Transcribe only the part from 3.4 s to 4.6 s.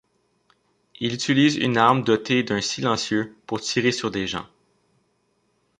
pour tirer sur des gens.